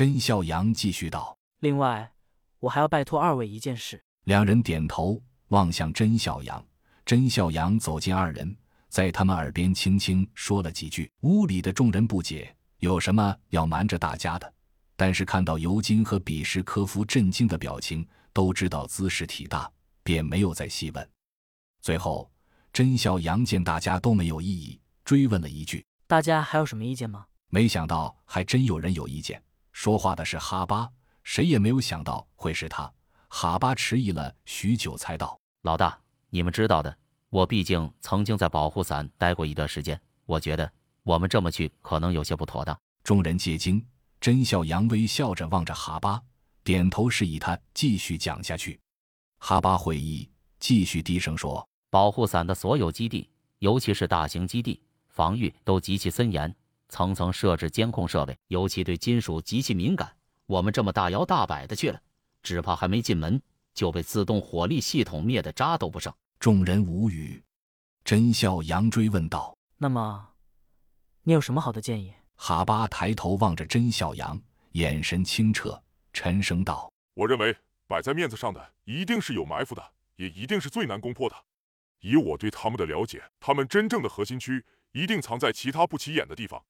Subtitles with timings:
[0.00, 1.36] 甄孝阳继续道。
[1.58, 2.10] 另外，
[2.58, 4.02] 我还要拜托二位一件事。
[4.24, 6.64] 两人点头，望向甄孝阳。
[7.04, 8.56] 甄孝阳走近二人，
[8.88, 11.12] 在他们耳边轻轻说了几句。
[11.20, 14.50] 屋里的众人不解，有什么要瞒着大家的？
[14.96, 19.70] 但是看到尤金和比什科夫震惊的表情，都知道姿势体大，
[20.02, 21.10] 便没有再细问。
[21.82, 22.32] 最后，
[22.72, 29.38] 甄孝阳见大家都没有异议，追问了一句：“大家还有什么意见吗？”没想到还真有人有意见。
[29.80, 30.86] 说话的是哈巴，
[31.24, 32.92] 谁也没有想到会是他。
[33.28, 36.94] 哈巴迟疑了许久，才道：“老大，你们知道的，
[37.30, 40.70] 我毕竟曾经在保护伞待过一段时间，我觉得
[41.02, 43.82] 我们这么去可能有些不妥当。”众人皆惊。
[44.20, 46.20] 甄笑扬微笑着望着哈巴，
[46.62, 48.78] 点头示意他继续讲下去。
[49.38, 56.54] 哈巴会意，继续低声说：“保护伞的所有基地，尤其是大型基地，防御都极其森严，
[56.90, 60.14] 层层设置监控设备，尤其对金属极其敏感。
[60.44, 61.98] 我们这么大摇大摆的去了，
[62.42, 63.40] 只怕还没进门
[63.72, 67.42] 就被自动火力系统灭得渣都不剩。”众人无语。
[68.02, 70.30] 甄孝阳追问道：“那么，
[71.22, 74.40] 你有什么好的建议？”哈巴抬头望着甄小杨，
[74.72, 75.82] 眼神清澈，
[76.14, 77.54] 沉声道：“我认为
[77.86, 81.36] 摆在面子上的一定是有埋伏的，也一定是最难攻破的。
[82.00, 86.64] 以我对他们的了解，他们真正的核心区一定藏在其他不起眼的地方。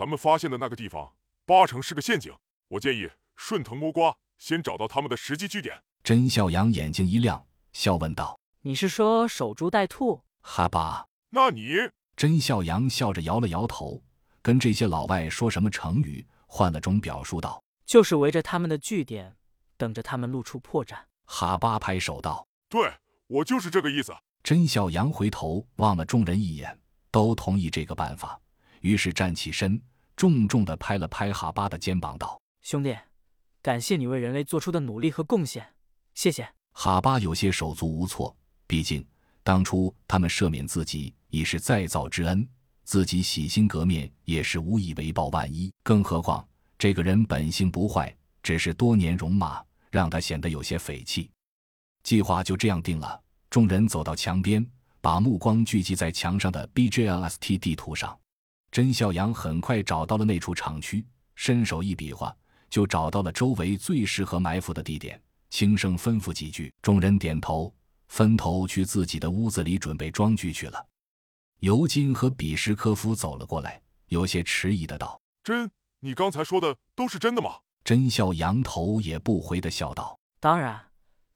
[0.00, 1.12] 咱们发现的那个地方，
[1.44, 2.32] 八成是个陷阱。
[2.68, 3.06] 我建议
[3.36, 11.74] 顺藤摸瓜，先找到他们的实际据点。”甄小阳眼睛一亮，笑问道：“你是说守株待兔？”哈巴，那你？
[12.16, 14.02] 甄笑阳笑着摇了摇头。
[14.40, 19.36] 跟这些老外说什么成语，换了种表述道：“就是围着他们的据点，
[19.76, 20.96] 等着他们露出破绽。”
[21.28, 22.90] 哈巴拍手道：“对
[23.26, 28.40] 我就是这个意思。”甄小阳回头望了众人一眼，都同意这个办法，
[28.80, 29.78] 于是站起身，
[30.20, 32.94] 重重的拍了拍哈巴的肩膀，道：“兄弟，
[33.62, 35.66] 感谢你为人类做出的努力和贡献，
[36.12, 39.02] 谢谢。”哈巴有些手足无措，毕竟
[39.42, 42.46] 当初他们赦免自己已是再造之恩。
[42.84, 51.30] 自己洗心革面也是无以为报万一，更何况这个人本性不坏，只是多年戎马让他显得有些匪气。
[52.02, 53.18] 计划就这样定了。
[53.48, 54.70] 众人走到墙边，
[55.00, 58.19] 把目光聚集在墙上的 BJLST 地图上。
[58.70, 61.04] 甄孝阳很快找到了那处厂区，
[61.34, 62.34] 伸手一比划，
[62.68, 65.20] 就找到了周围最适合埋伏的地点，
[65.50, 67.74] 轻声吩咐几句，众人点头，
[68.06, 70.86] 分头去自己的屋子里准备装具去了。
[71.58, 80.80] 尤金和比什科夫走了过来，有些迟疑的道：“真，你刚才说的都是真的吗？”甄笑扬头也不回的笑道：“当然，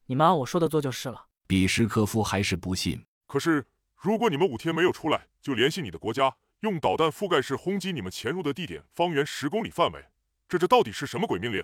[0.07, 3.05] 你们按我说的做就是了。”比什科夫还是不信。
[3.27, 10.03] 可是，如果你们五天没有出来，就联系你的国家，用导弹覆盖式轰击你们潜入的地点，方圆十公里范围，
[10.49, 11.63] 这这到底是什么鬼命令？